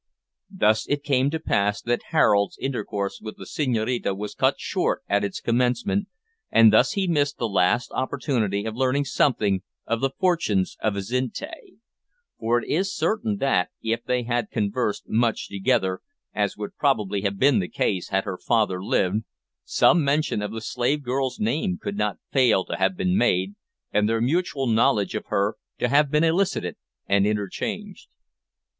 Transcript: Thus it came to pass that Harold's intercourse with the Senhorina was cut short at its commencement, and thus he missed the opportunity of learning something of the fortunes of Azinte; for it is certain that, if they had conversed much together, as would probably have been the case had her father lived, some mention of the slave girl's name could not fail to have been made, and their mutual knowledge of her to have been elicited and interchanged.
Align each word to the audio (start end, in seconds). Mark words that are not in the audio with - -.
Thus 0.49 0.87
it 0.87 1.03
came 1.03 1.29
to 1.29 1.39
pass 1.39 1.79
that 1.83 2.01
Harold's 2.09 2.57
intercourse 2.59 3.21
with 3.21 3.37
the 3.37 3.45
Senhorina 3.45 4.15
was 4.15 4.33
cut 4.33 4.55
short 4.57 5.03
at 5.07 5.23
its 5.23 5.39
commencement, 5.39 6.07
and 6.49 6.73
thus 6.73 6.93
he 6.93 7.05
missed 7.07 7.37
the 7.37 7.85
opportunity 7.91 8.65
of 8.65 8.75
learning 8.75 9.05
something 9.05 9.61
of 9.85 10.01
the 10.01 10.09
fortunes 10.09 10.75
of 10.81 10.95
Azinte; 10.95 11.53
for 12.39 12.57
it 12.59 12.67
is 12.67 12.91
certain 12.97 13.37
that, 13.37 13.69
if 13.83 14.03
they 14.03 14.23
had 14.23 14.49
conversed 14.49 15.03
much 15.07 15.47
together, 15.49 15.99
as 16.33 16.57
would 16.57 16.75
probably 16.77 17.21
have 17.21 17.37
been 17.37 17.59
the 17.59 17.69
case 17.69 18.09
had 18.09 18.23
her 18.23 18.39
father 18.39 18.83
lived, 18.83 19.17
some 19.65 20.03
mention 20.03 20.41
of 20.41 20.51
the 20.51 20.61
slave 20.61 21.03
girl's 21.03 21.39
name 21.39 21.77
could 21.79 21.95
not 21.95 22.17
fail 22.31 22.65
to 22.65 22.77
have 22.77 22.97
been 22.97 23.15
made, 23.15 23.53
and 23.91 24.09
their 24.09 24.19
mutual 24.19 24.65
knowledge 24.65 25.13
of 25.13 25.27
her 25.27 25.57
to 25.77 25.89
have 25.89 26.09
been 26.09 26.23
elicited 26.23 26.75
and 27.05 27.27
interchanged. 27.27 28.07